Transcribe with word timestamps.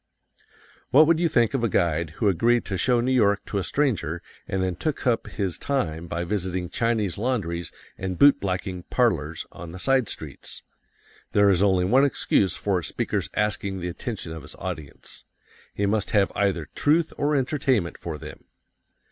What 0.89 1.05
would 1.05 1.19
you 1.19 1.29
think 1.29 1.53
of 1.53 1.63
a 1.63 1.69
guide 1.69 2.13
who 2.17 2.27
agreed 2.27 2.65
to 2.65 2.75
show 2.75 3.01
New 3.01 3.11
York 3.11 3.45
to 3.45 3.59
a 3.59 3.63
stranger 3.63 4.23
and 4.47 4.59
then 4.63 4.75
took 4.75 5.05
up 5.05 5.27
his 5.27 5.59
time 5.59 6.07
by 6.07 6.23
visiting 6.23 6.71
Chinese 6.71 7.19
laundries 7.19 7.71
and 7.99 8.17
boot 8.17 8.39
blacking 8.39 8.81
"parlors" 8.89 9.45
on 9.51 9.73
the 9.73 9.77
side 9.77 10.09
streets? 10.09 10.63
There 11.33 11.51
is 11.51 11.61
only 11.61 11.85
one 11.85 12.03
excuse 12.03 12.57
for 12.57 12.79
a 12.79 12.83
speaker's 12.83 13.29
asking 13.35 13.79
the 13.79 13.89
attention 13.89 14.31
of 14.31 14.41
his 14.41 14.55
audience: 14.55 15.23
He 15.71 15.85
must 15.85 16.09
have 16.09 16.31
either 16.33 16.65
truth 16.73 17.13
or 17.15 17.35
entertainment 17.35 17.99
for 17.99 18.17
them. 18.17 18.45